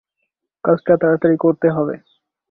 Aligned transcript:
কাজটা 0.63 0.93
তাড়াতাড়ি 1.01 1.37
করতে 1.37 1.67
হবে। 1.69 1.95